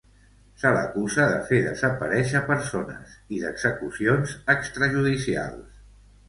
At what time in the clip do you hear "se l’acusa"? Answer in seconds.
0.59-1.27